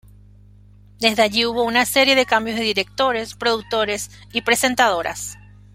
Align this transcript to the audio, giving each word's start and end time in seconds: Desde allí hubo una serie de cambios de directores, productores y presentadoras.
Desde 0.99 1.21
allí 1.21 1.45
hubo 1.45 1.61
una 1.63 1.85
serie 1.85 2.15
de 2.15 2.25
cambios 2.25 2.57
de 2.57 2.63
directores, 2.63 3.35
productores 3.35 4.09
y 4.33 4.41
presentadoras. 4.41 5.37